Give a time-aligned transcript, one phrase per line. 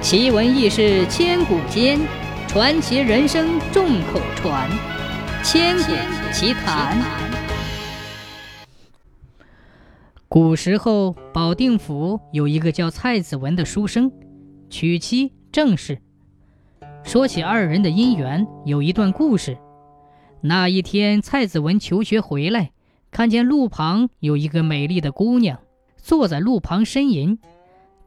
[0.00, 1.98] 奇闻异事千古间，
[2.46, 4.70] 传奇人生众口传。
[5.42, 6.96] 千古奇谈。
[10.28, 14.10] 古时候，保定府有一个叫蔡子文的书生，
[14.70, 16.00] 娶妻正氏。
[17.02, 19.58] 说起二人的姻缘，有一段故事。
[20.40, 22.70] 那一天，蔡子文求学回来，
[23.10, 25.58] 看见路旁有一个美丽的姑娘，
[25.96, 27.40] 坐在路旁呻吟。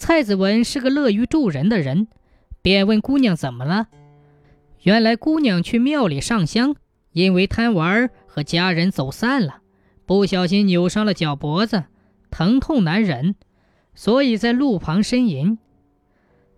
[0.00, 2.08] 蔡子文是个乐于助人的人，
[2.62, 3.88] 便问姑娘怎么了。
[4.80, 6.74] 原来姑娘去庙里上香，
[7.12, 9.60] 因为贪玩和家人走散了，
[10.06, 11.84] 不小心扭伤了脚脖子，
[12.30, 13.34] 疼痛难忍，
[13.94, 15.58] 所以在路旁呻吟。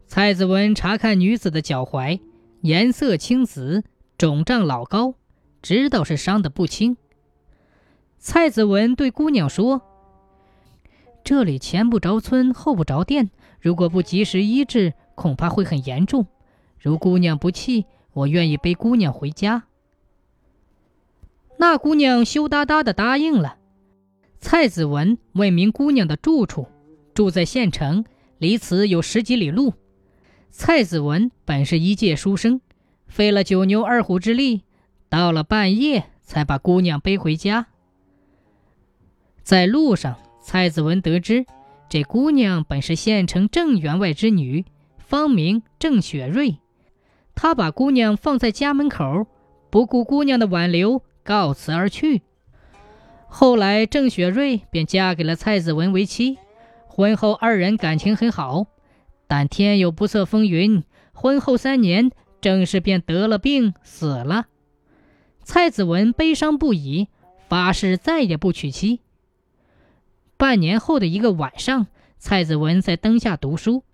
[0.07, 2.21] 蔡子文查看女子的脚踝，
[2.61, 3.83] 颜色青紫，
[4.17, 5.17] 肿胀老高，
[5.61, 6.97] 知道是伤得不轻。
[8.19, 9.83] 蔡子文对姑娘说。
[11.25, 16.27] 这里前不着村后不着店，如果不及时医治，恐怕会很严重。
[16.79, 19.65] 如姑娘不弃，我愿意背姑娘回家。
[21.59, 23.57] 那姑娘羞答答的答应了。
[24.41, 26.67] 蔡子文问明姑娘的住处，
[27.15, 28.05] 住在县城，
[28.39, 29.75] 离此有十几里路。
[30.51, 32.61] 蔡子文本是一介书生，
[33.07, 34.63] 费了九牛二虎之力，
[35.09, 37.69] 到了半夜才把姑娘背回家。
[39.45, 40.17] 在路上。
[40.43, 41.47] 蔡子文得知，
[41.89, 44.65] 这姑娘本是县城郑员外之女，
[44.99, 46.59] 芳名郑雪瑞。
[47.35, 49.27] 他把姑娘放在家门口，
[49.71, 52.23] 不顾姑娘的挽留，告辞而去。
[53.29, 56.37] 后来，郑雪瑞便嫁给了蔡子文为妻。
[56.89, 58.67] 婚后，二人感情很好。
[59.27, 60.83] 但天有不测风云，
[61.15, 62.11] 婚后三年，
[62.43, 64.47] 郑氏便得了病，死了。
[65.43, 67.09] 蔡子文悲伤不已，
[67.49, 69.01] 发誓再也不娶妻。
[70.43, 71.87] 半年后的一个晚上，
[72.19, 73.85] 蔡子文在灯下读书，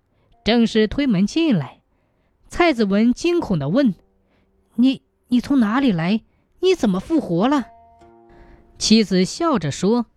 [0.43, 1.81] 正是推门进来。
[2.47, 3.93] 蔡子文惊恐地问
[4.73, 6.23] ：“你你从哪里来？
[6.61, 7.67] 你怎么复活了？”
[8.79, 10.07] 妻子笑着说：“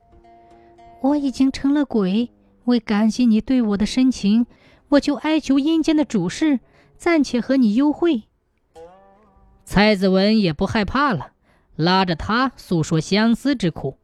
[1.04, 2.31] 我已经成了鬼，
[2.64, 4.47] 为感谢你对我的深情，
[4.88, 6.60] 我就哀求阴间的主事，
[6.97, 8.22] 暂且和你幽会。”
[9.66, 11.32] 蔡子文也不害怕了，
[11.76, 13.99] 拉着他诉说相思之苦。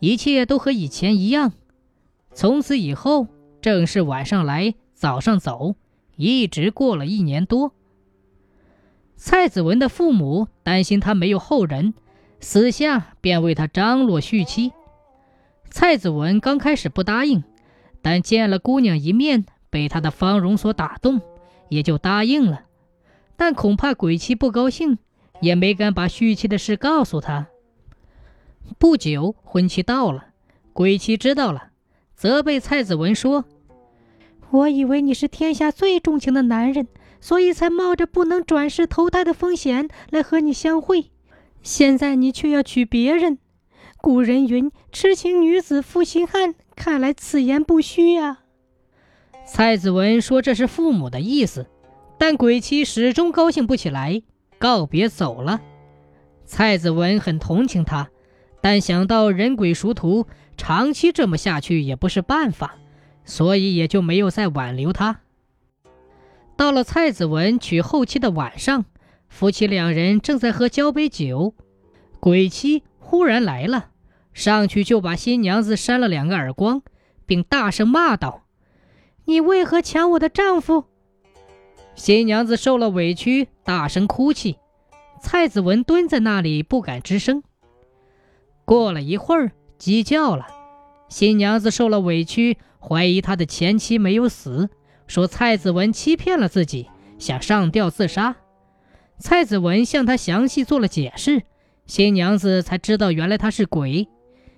[0.00, 1.52] 一切都和以前一样。
[2.32, 3.26] 从此以后，
[3.60, 5.74] 正是晚上来，早上走，
[6.16, 7.72] 一直过了一年多。
[9.16, 11.94] 蔡子文的父母担心他没有后人，
[12.38, 14.72] 私下便为他张罗续妻。
[15.70, 17.42] 蔡子文刚开始不答应，
[18.00, 21.20] 但见了姑娘一面，被她的芳容所打动，
[21.68, 22.62] 也就答应了。
[23.36, 24.98] 但恐怕鬼妻不高兴，
[25.40, 27.48] 也没敢把续妻的事告诉他。
[28.78, 30.26] 不久，婚期到了，
[30.72, 31.70] 鬼妻知道了，
[32.14, 33.44] 责备蔡子文说
[34.50, 36.88] ：“我以为你是天下最重情的男人，
[37.20, 41.10] 所以才冒着不能转世投胎的风险来和你相会。
[41.62, 43.38] 现在你却要娶别人。
[43.96, 48.40] 古人云：‘痴情女子负心汉’，看来此言不虚呀。”
[49.44, 51.66] 蔡子文说：“这是父母的意思。”
[52.20, 54.22] 但鬼妻始终高兴不起来，
[54.58, 55.60] 告别走了。
[56.44, 58.10] 蔡子文很同情他。
[58.60, 60.26] 但想到人鬼殊途，
[60.56, 62.76] 长期这么下去也不是办法，
[63.24, 65.20] 所以也就没有再挽留他。
[66.56, 68.84] 到了蔡子文娶后妻的晚上，
[69.28, 71.54] 夫妻两人正在喝交杯酒，
[72.18, 73.90] 鬼妻忽然来了，
[74.32, 76.82] 上去就把新娘子扇了两个耳光，
[77.26, 78.42] 并大声骂道
[79.26, 80.86] ：“你为何抢我的丈夫？”
[81.94, 84.58] 新娘子受了委屈，大声哭泣。
[85.20, 87.42] 蔡子文蹲在那里不敢吱声。
[88.68, 90.46] 过了一会儿，鸡叫了。
[91.08, 94.68] 新娘子受了委屈，怀疑她的前妻没有死，
[95.06, 98.36] 说蔡子文欺骗了自己，想上吊自杀。
[99.18, 101.44] 蔡子文向她详细做了解释，
[101.86, 104.06] 新娘子才知道原来他是鬼。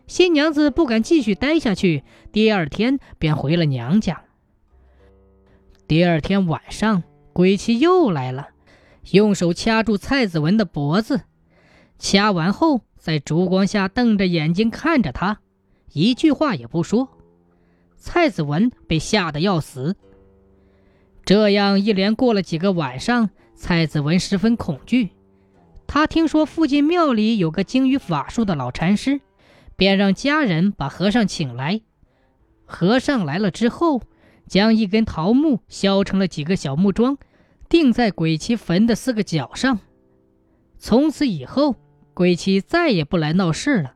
[0.08, 4.24] 新娘子不敢继续待下去，第二天便回了娘家。
[5.86, 8.48] 第二天晚上，鬼妻又来了，
[9.12, 11.20] 用手掐住蔡子文的脖子，
[11.96, 12.80] 掐完后。
[13.00, 15.40] 在烛光下瞪着眼睛看着他，
[15.94, 17.08] 一句话也不说。
[17.96, 19.96] 蔡子文被吓得要死。
[21.24, 25.10] 这样一连过了几个晚上，蔡子文十分恐惧。
[25.86, 29.22] 他听说附近庙里有个精于法术的老禅师，
[29.76, 31.80] 便让家人把和尚请来。
[32.66, 34.02] 和尚来了之后，
[34.46, 37.16] 将一根桃木削成了几个小木桩，
[37.70, 39.80] 钉在鬼妻坟的四个角上。
[40.78, 41.76] 从此以后。
[42.14, 43.94] 鬼妻再也不来闹事了。